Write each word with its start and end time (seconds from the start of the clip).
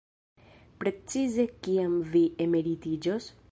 Precize 0.83 1.45
kiam 1.69 1.95
vi 2.17 2.25
emeritiĝos? 2.49 3.33